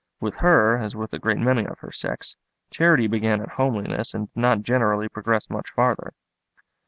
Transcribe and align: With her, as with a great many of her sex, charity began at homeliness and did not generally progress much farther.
With 0.19 0.33
her, 0.37 0.79
as 0.79 0.95
with 0.95 1.13
a 1.13 1.19
great 1.19 1.37
many 1.37 1.63
of 1.63 1.77
her 1.77 1.91
sex, 1.91 2.35
charity 2.71 3.05
began 3.05 3.39
at 3.39 3.49
homeliness 3.49 4.15
and 4.15 4.33
did 4.33 4.39
not 4.41 4.63
generally 4.63 5.07
progress 5.07 5.47
much 5.47 5.69
farther. 5.75 6.13